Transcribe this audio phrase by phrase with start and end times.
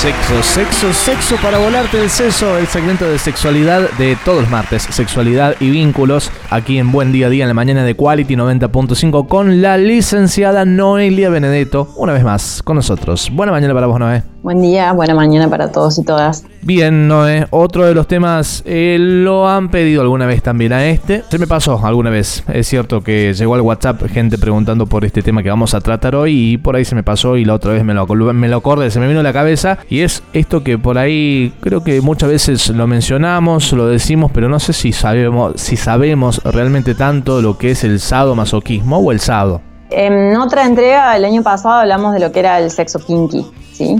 [0.00, 4.84] Sexo, sexo, sexo para volarte el seso, el segmento de sexualidad de todos los martes,
[4.84, 9.28] sexualidad y vínculos, aquí en Buen Día a Día en la mañana de Quality 90.5
[9.28, 13.28] con la licenciada Noelia Benedetto, una vez más con nosotros.
[13.30, 14.22] Buena mañana para vos, Noé.
[14.42, 16.46] Buen día, buena mañana para todos y todas.
[16.62, 21.22] Bien, Noé, otro de los temas eh, lo han pedido alguna vez también a este.
[21.28, 22.42] Se me pasó alguna vez.
[22.50, 26.14] Es cierto que llegó al WhatsApp gente preguntando por este tema que vamos a tratar
[26.14, 28.56] hoy y por ahí se me pasó y la otra vez me lo, me lo
[28.56, 32.00] acordé, se me vino a la cabeza y es esto que por ahí creo que
[32.00, 37.42] muchas veces lo mencionamos, lo decimos, pero no sé si sabemos, si sabemos realmente tanto
[37.42, 39.60] lo que es el sadomasoquismo o el sado.
[39.90, 43.44] En otra entrega del año pasado hablamos de lo que era el sexo kinky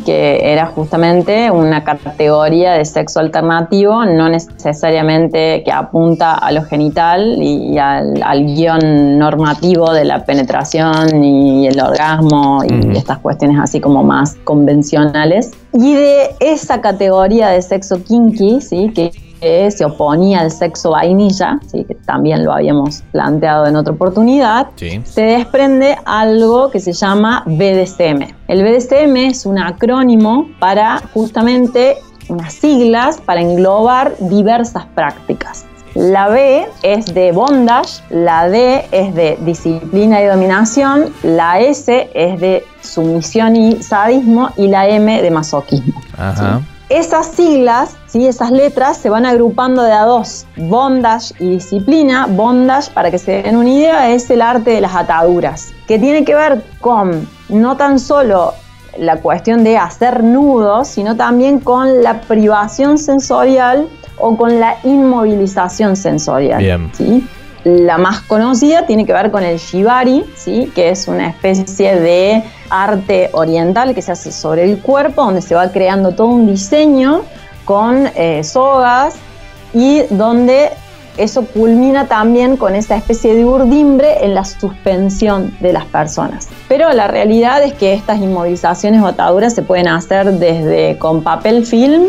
[0.04, 7.42] que era justamente una categoría de sexo alternativo, no necesariamente que apunta a lo genital
[7.42, 14.02] y al, guion normativo de la penetración y el orgasmo y estas cuestiones así como
[14.02, 15.50] más convencionales.
[15.72, 18.92] Y de esa categoría de sexo kinky, ¿sí?
[18.94, 21.84] que que se oponía al sexo vainilla, ¿sí?
[21.84, 28.28] que también lo habíamos planteado en otra oportunidad, se desprende algo que se llama BDSM.
[28.48, 31.96] El BDSM es un acrónimo para justamente
[32.28, 35.66] unas siglas para englobar diversas prácticas.
[35.94, 42.40] La B es de bondage, la D es de disciplina y dominación, la S es
[42.40, 46.00] de sumisión y sadismo y la M de masoquismo.
[46.16, 46.60] Ajá.
[46.90, 48.26] Esas siglas, ¿sí?
[48.26, 52.26] esas letras se van agrupando de a dos, bondage y disciplina.
[52.28, 56.24] Bondage, para que se den una idea, es el arte de las ataduras, que tiene
[56.24, 58.54] que ver con no tan solo
[58.98, 63.88] la cuestión de hacer nudos, sino también con la privación sensorial
[64.18, 66.58] o con la inmovilización sensorial.
[66.58, 66.90] Bien.
[66.92, 67.26] ¿sí?
[67.64, 70.72] La más conocida tiene que ver con el shibari, ¿sí?
[70.74, 75.54] que es una especie de arte oriental que se hace sobre el cuerpo, donde se
[75.54, 77.22] va creando todo un diseño
[77.70, 79.14] con eh, sogas
[79.72, 80.70] y donde
[81.16, 86.48] eso culmina también con esa especie de urdimbre en la suspensión de las personas.
[86.66, 91.64] Pero la realidad es que estas inmovilizaciones o ataduras se pueden hacer desde con papel
[91.64, 92.06] film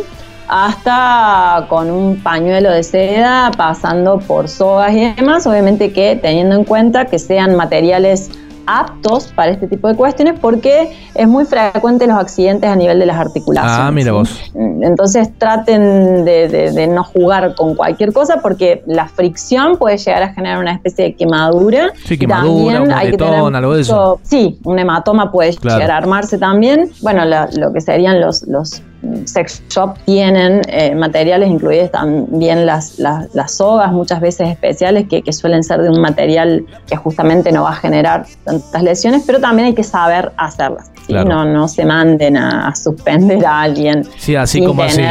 [0.48, 6.64] hasta con un pañuelo de seda, pasando por sogas y demás, obviamente que teniendo en
[6.64, 8.32] cuenta que sean materiales
[8.80, 13.06] aptos para este tipo de cuestiones porque es muy frecuente los accidentes a nivel de
[13.06, 13.80] las articulaciones.
[13.80, 14.52] Ah, mira vos.
[14.56, 20.60] Entonces traten de, no jugar con cualquier cosa porque la fricción puede llegar a generar
[20.60, 21.92] una especie de quemadura.
[22.06, 24.20] Sí, quemadura, también hay que algo de eso.
[24.24, 26.90] Sí, un hematoma puede llegar a armarse también.
[27.02, 28.82] Bueno, lo que serían los, los
[29.26, 35.64] sex shop tienen eh, materiales incluidos también las, las, sogas, muchas veces especiales, que, suelen
[35.64, 39.74] ser de un material que justamente no va a generar tantas lesiones, pero también hay
[39.74, 40.92] que saber hacerlas.
[41.10, 44.06] No, no se manden a, suspender a alguien.
[44.18, 45.02] Sí, así como así.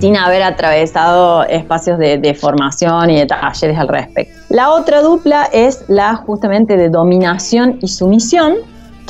[0.00, 4.40] Sin haber atravesado espacios de, de formación y de talleres al respecto.
[4.50, 8.54] La otra dupla es la justamente de dominación y sumisión,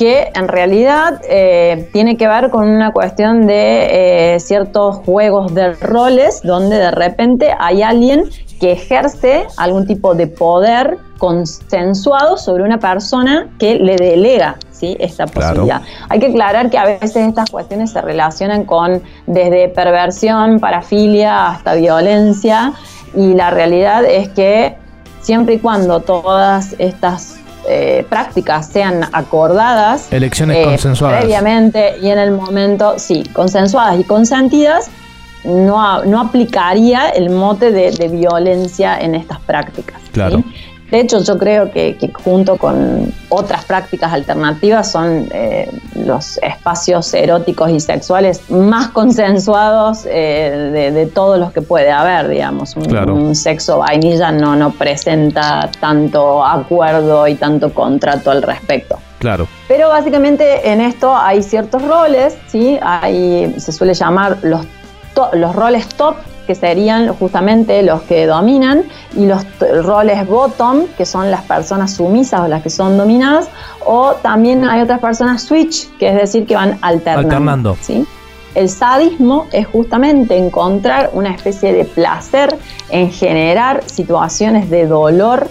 [0.01, 5.73] que en realidad eh, tiene que ver con una cuestión de eh, ciertos juegos de
[5.73, 8.23] roles donde de repente hay alguien
[8.59, 14.97] que ejerce algún tipo de poder consensuado sobre una persona que le delega ¿sí?
[14.99, 15.83] esta posibilidad.
[16.09, 21.75] Hay que aclarar que a veces estas cuestiones se relacionan con desde perversión, parafilia hasta
[21.75, 22.73] violencia
[23.13, 24.75] y la realidad es que
[25.21, 27.40] siempre y cuando todas estas
[27.71, 30.11] eh, prácticas sean acordadas.
[30.11, 31.19] Elecciones eh, consensuadas.
[31.19, 34.89] Previamente y en el momento, sí, consensuadas y consentidas,
[35.43, 40.01] no, no aplicaría el mote de, violencia en estas prácticas.
[40.11, 40.43] Claro.
[40.91, 47.69] De hecho, yo creo que, junto con otras prácticas alternativas son eh, los espacios eróticos
[47.71, 52.75] y sexuales más consensuados eh, de, todos los que puede haber, digamos.
[52.75, 58.99] Un, sexo vainilla no, no presenta tanto acuerdo y tanto contrato al respecto.
[59.19, 59.47] Claro.
[59.69, 62.77] Pero básicamente en esto hay ciertos roles, ¿sí?
[62.81, 64.65] Hay, se suele llamar los,
[65.33, 66.15] los roles top
[66.51, 68.83] que serían justamente los que dominan,
[69.15, 69.41] y los
[69.83, 73.47] roles bottom, que son las personas sumisas o las que son dominadas,
[73.85, 77.29] o también hay otras personas switch, que es decir, que van alternando.
[77.29, 77.77] Alternando.
[77.79, 78.05] ¿sí?
[78.53, 82.53] El sadismo es justamente encontrar una especie de placer
[82.89, 85.47] en generar situaciones de dolor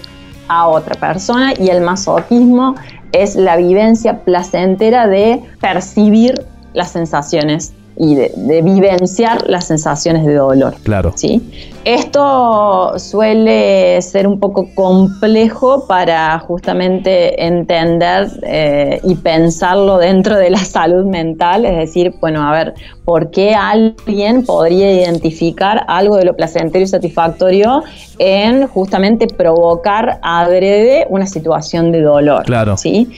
[0.49, 2.75] a otra persona y el masoquismo
[3.12, 6.44] es la vivencia placentera de percibir
[6.75, 10.75] las sensaciones y de, vivenciar las sensaciones de dolor.
[10.85, 11.12] Claro.
[11.14, 11.43] ¿sí?
[11.85, 20.58] Esto suele ser un poco complejo para justamente entender eh, y pensarlo dentro de la
[20.64, 22.75] salud mental, es decir, bueno, a ver,
[23.05, 27.82] ¿por qué alguien podría identificar algo de lo placentero y satisfactorio
[28.19, 32.44] en justamente provocar adrede una situación de dolor?
[32.44, 32.79] Claro.
[32.79, 33.11] ¿sí?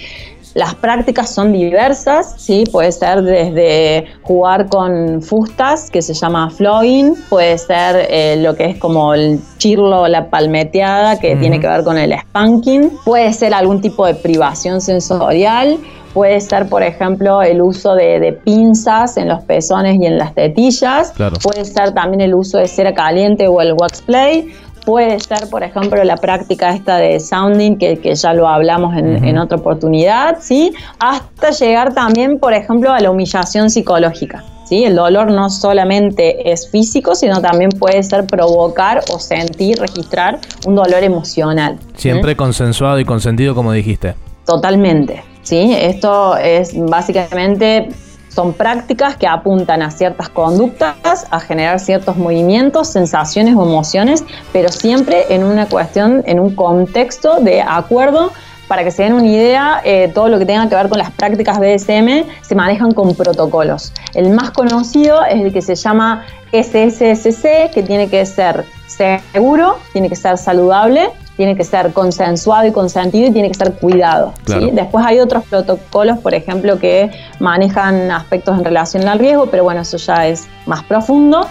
[0.54, 2.64] Las prácticas son diversas, ¿sí?
[2.70, 8.66] puede ser desde jugar con fustas, que se llama flogging, puede ser eh, lo que
[8.66, 13.54] es como el chirlo, la palmeteada, que tiene que ver con el spanking, puede ser
[13.54, 15.78] algún tipo de privación sensorial,
[16.12, 21.14] Puede ser, por ejemplo, el uso de, pinzas en los pezones y en las tetillas.
[21.42, 24.52] Puede ser también el uso de cera caliente o el wax play.
[24.84, 29.58] Puede ser, por ejemplo, la práctica esta de sounding, que, ya lo hablamos en, otra
[29.58, 30.72] oportunidad, ¿sí?
[30.98, 34.44] Hasta llegar también, por ejemplo, a la humillación psicológica.
[34.64, 34.84] ¿sí?
[34.84, 40.74] El dolor no solamente es físico, sino también puede ser provocar o sentir, registrar un
[40.74, 41.78] dolor emocional.
[41.94, 44.14] Siempre consensuado y consentido, como dijiste.
[44.44, 45.22] Totalmente.
[45.42, 45.74] ¿sí?
[45.78, 47.88] Esto es básicamente
[48.34, 54.70] son prácticas que apuntan a ciertas conductas, a generar ciertos movimientos, sensaciones o emociones, pero
[54.70, 58.32] siempre en una cuestión, en un contexto de acuerdo.
[58.68, 61.10] Para que se den una idea, eh, todo lo que tenga que ver con las
[61.10, 63.92] prácticas BDSM se manejan con protocolos.
[64.14, 70.08] El más conocido es el que se llama SSSC, que tiene que ser seguro, tiene
[70.08, 74.34] que ser saludable tiene que ser consensuado y consentido y tiene que ser cuidado.
[74.72, 79.80] Después hay otros protocolos, por ejemplo, que manejan aspectos en relación al riesgo, pero bueno,
[79.80, 81.46] eso ya es más profundo.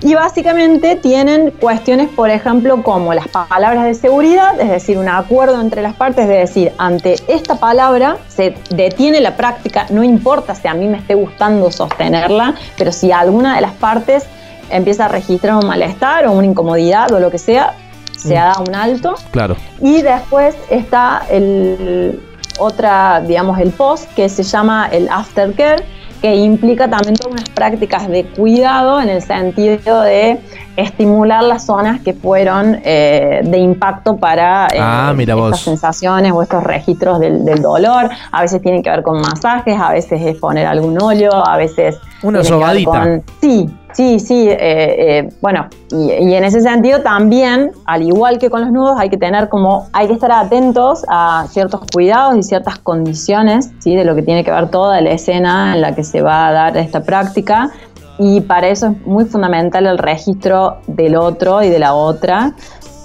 [0.00, 5.60] Y básicamente tienen cuestiones, por ejemplo, como las palabras de seguridad, es decir, un acuerdo
[5.60, 10.68] entre las partes de decir, ante esta palabra se detiene la práctica, no importa si
[10.68, 14.24] a mí me esté gustando sostenerla, pero si alguna de las partes
[14.70, 17.74] empieza a registrar un malestar o una incomodidad o lo que sea,
[18.18, 19.14] se ha un alto.
[19.30, 19.56] Claro.
[19.80, 22.20] Y después está el
[22.58, 25.84] otra, digamos, el post que se llama el aftercare,
[26.20, 30.40] que implica también todas unas prácticas de cuidado en el sentido de
[30.76, 36.64] estimular las zonas que fueron eh, de impacto para eh, ah, estas sensaciones o estos
[36.64, 38.10] registros del, del, dolor.
[38.32, 41.96] A veces tienen que ver con masajes, a veces es poner algún óleo, a veces...
[42.22, 43.20] Una sobadita.
[43.40, 48.60] sí, Sí, sí, eh, eh, bueno, y, en ese sentido también, al igual que con
[48.60, 52.78] los nudos, hay que tener como, hay que estar atentos a ciertos cuidados y ciertas
[52.78, 53.96] condiciones, ¿sí?
[53.96, 56.52] De lo que tiene que ver toda la escena en la que se va a
[56.52, 57.72] dar esta práctica.
[58.20, 62.52] Y para eso es muy fundamental el registro del otro y de la otra,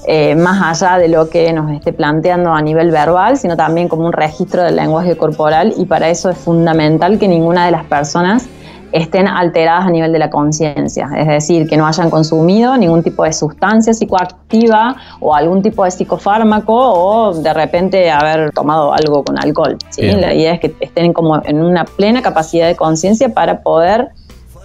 [0.05, 4.05] eh, más allá de lo que nos esté planteando a nivel verbal, sino también como
[4.05, 5.73] un registro del lenguaje corporal.
[5.75, 8.47] Y para eso es fundamental que ninguna de las personas
[8.93, 13.23] estén alteradas a nivel de la conciencia, es decir, que no hayan consumido ningún tipo
[13.23, 19.39] de sustancia psicoactiva o algún tipo de psicofármaco o de repente haber tomado algo con
[19.39, 19.77] alcohol.
[19.89, 20.03] ¿sí?
[20.03, 24.09] La idea es que estén como en una plena capacidad de conciencia para poder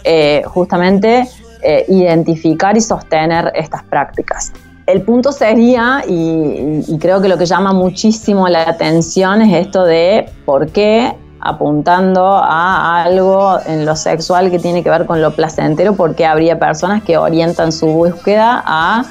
[0.04, 1.26] eh, justamente
[1.62, 4.52] eh, identificar y sostener estas prácticas.
[4.86, 10.30] El punto sería, y creo que lo que llama muchísimo la atención es esto de
[10.46, 15.94] por qué apuntando a algo en lo sexual que tiene que ver con lo placentero,
[15.94, 19.04] porque habría personas que orientan su búsqueda a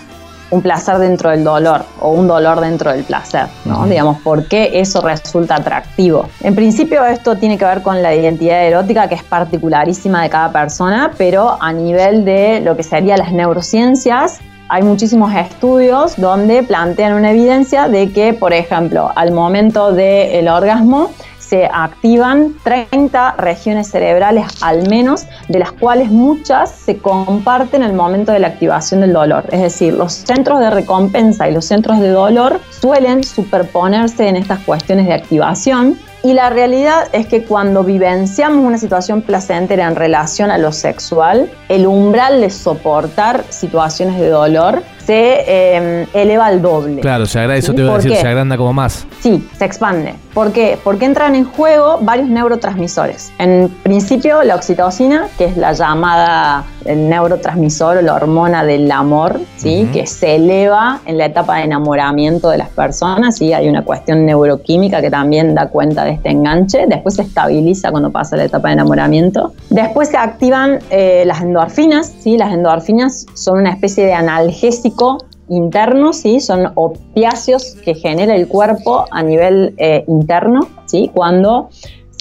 [0.50, 3.86] un placer dentro del dolor o un dolor dentro del placer, ¿no?
[3.86, 6.30] Digamos, ¿por qué eso resulta atractivo?
[6.42, 10.52] En principio esto tiene que ver con la identidad erótica que es particularísima de cada
[10.52, 17.14] persona, pero a nivel de lo que serían las neurociencias, hay muchísimos estudios donde plantean
[17.14, 21.12] una evidencia de que, por ejemplo, al momento del orgasmo,
[21.48, 27.96] se activan 30 regiones cerebrales al menos, de las cuales muchas se comparten en el
[27.96, 29.46] momento de la activación del dolor.
[29.52, 34.60] Es decir, los centros de recompensa y los centros de dolor suelen superponerse en estas
[34.60, 35.98] cuestiones de activación.
[36.24, 41.50] Y la realidad es que cuando vivenciamos una situación placentera en relación a lo sexual,
[41.70, 47.00] el umbral de soportar situaciones de dolor se em, eleva al doble.
[47.00, 49.08] Claro, se agranda, eso te iba a decir, se agranda como más.
[49.22, 50.16] Sí, se expande.
[50.34, 50.78] ¿Por qué?
[50.84, 53.32] Porque entran en juego varios neurotransmisores.
[53.40, 59.40] En principio, la oxitocina, que es la llamada el neurotransmisor o la hormona del amor,
[59.58, 59.88] ¿sí?
[59.94, 63.42] que se eleva en la etapa de enamoramiento de las personas.
[63.42, 66.86] y Hay una cuestión neuroquímica que también da cuenta de este enganche.
[66.88, 69.54] Después se estabiliza cuando pasa la etapa de enamoramiento.
[69.70, 72.14] Después se activan eh, las endorfinas.
[72.20, 72.38] ¿sí?
[72.38, 76.40] Las endorfinas son una especie de analgésico interno, ¿sí?
[76.40, 81.12] son opiáceos que genera el cuerpo a nivel eh, interno, ¿sí?
[81.14, 81.70] cuando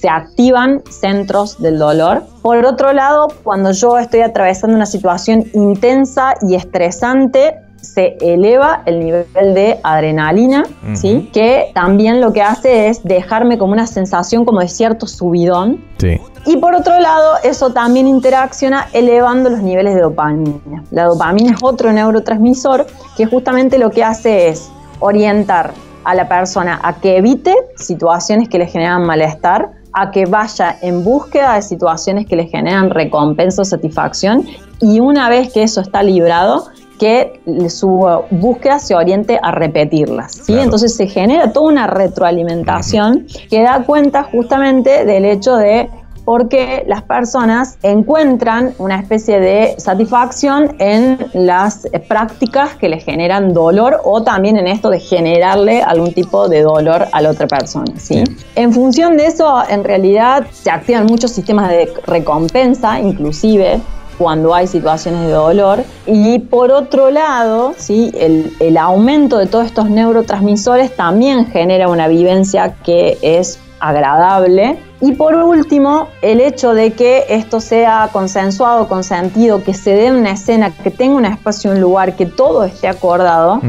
[0.01, 2.25] se activan centros del dolor.
[2.43, 9.01] Por otro lado, cuando yo estoy atravesando una situación intensa y estresante, se eleva el
[9.01, 11.31] nivel de adrenalina, ¿sí?
[11.33, 15.85] que también lo que hace es dejarme como una sensación como de cierto subidón.
[15.99, 16.21] Sí.
[16.47, 20.85] Y por otro lado, eso también interacciona elevando los niveles de dopamina.
[20.91, 22.87] La dopamina es otro neurotransmisor
[23.17, 24.69] que justamente lo que hace es
[25.01, 25.73] orientar
[26.05, 31.03] a la persona a que evite situaciones que le generan malestar, a que vaya en
[31.03, 34.47] búsqueda de situaciones que le generan recompensa o satisfacción
[34.79, 36.67] y una vez que eso está librado,
[36.99, 40.33] que su búsqueda se oriente a repetirlas.
[40.33, 40.59] ¿sí?
[40.59, 45.89] Entonces se genera toda una retroalimentación que da cuenta justamente del hecho de
[46.27, 54.01] porque las personas encuentran una especie de satisfacción en las prácticas que les generan dolor
[54.03, 57.93] o también en esto de generarle algún tipo de dolor a la otra persona.
[57.97, 58.25] ¿sí?
[58.57, 63.81] En función de eso, en realidad se activan muchos sistemas de recompensa, inclusive
[64.19, 65.85] cuando hay situaciones de dolor.
[66.09, 68.11] Y por otro lado, ¿sí?
[68.19, 74.79] el, el aumento de todos estos neurotransmisores también genera una vivencia que es agradable.
[75.01, 80.33] Y por último, el hecho de que esto sea consensuado, consentido, que se dé una
[80.33, 83.61] escena, que tenga un espacio, un lugar, que todo esté acordado,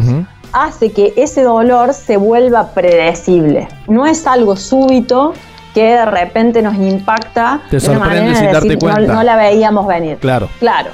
[0.54, 3.68] hace que ese dolor se vuelva predecible.
[3.88, 5.34] No es algo súbito
[5.74, 10.18] que de repente nos impacta de una manera de decir, no, la veíamos venir.
[10.18, 10.50] Claro.
[10.60, 10.90] Claro.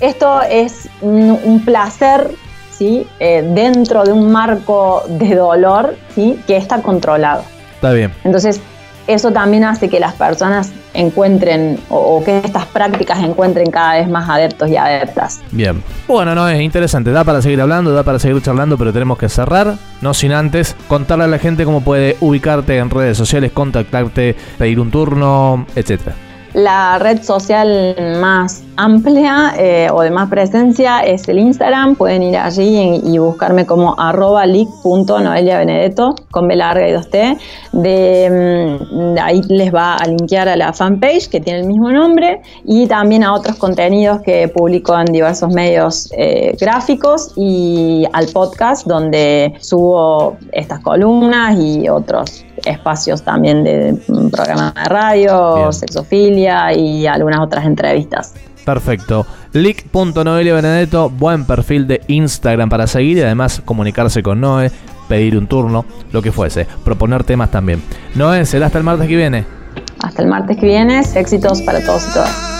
[0.00, 2.30] Esto es un, placer
[2.70, 3.06] ¿sí?
[3.18, 6.40] Eh, dentro de un marco de dolor ¿sí?
[6.46, 7.42] que está controlado.
[7.80, 8.12] Está bien.
[8.24, 8.60] Entonces,
[9.06, 14.28] eso también hace que las personas encuentren o, que estas prácticas encuentren cada vez más
[14.28, 15.40] adeptos y adeptas.
[15.50, 15.82] Bien.
[16.06, 17.10] Bueno, no es interesante.
[17.10, 19.76] Da para seguir hablando, da para seguir charlando, pero tenemos que cerrar.
[20.02, 24.78] No sin antes contarle a la gente cómo puede ubicarte en redes sociales, contactarte, pedir
[24.78, 26.29] un turno, etcétera.
[26.52, 31.94] La red social más amplia eh, o de más presencia es el Instagram.
[31.94, 37.38] Pueden ir allí y, buscarme como arroba benedetto con B larga y 2T.
[37.72, 42.40] Mm, de, ahí les va a linkear a la fanpage que tiene el mismo nombre
[42.64, 48.86] y también a otros contenidos que publico en diversos medios eh, gráficos y al podcast
[48.86, 53.96] donde subo estas columnas y otros espacios también de
[54.30, 58.34] programas de radio, sexofilia y algunas otras entrevistas.
[58.64, 59.26] Perfecto.
[59.52, 64.70] Lick.noelia Benedetto, buen perfil de Instagram para seguir y además comunicarse con Noé,
[65.08, 67.82] pedir un turno, lo que fuese, proponer temas también.
[68.14, 69.44] Noé, será hasta el martes que viene.
[70.02, 72.59] Hasta el martes que viene, éxitos para todos y todas.